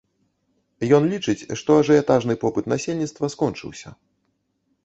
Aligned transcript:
Ён 0.97 1.03
лічыць, 1.11 1.47
што 1.61 1.77
ажыятажны 1.81 2.39
попыт 2.45 2.65
насельніцтва 2.73 3.25
скончыўся. 3.35 3.89